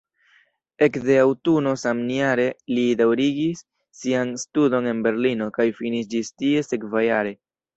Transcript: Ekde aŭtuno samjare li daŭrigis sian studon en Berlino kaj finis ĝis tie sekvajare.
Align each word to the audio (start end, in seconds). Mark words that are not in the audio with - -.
Ekde 0.85 1.17
aŭtuno 1.23 1.73
samjare 1.81 2.47
li 2.77 2.85
daŭrigis 3.03 3.63
sian 4.01 4.33
studon 4.47 4.91
en 4.93 5.05
Berlino 5.09 5.51
kaj 5.59 5.69
finis 5.83 6.11
ĝis 6.15 6.35
tie 6.43 6.67
sekvajare. 6.71 7.37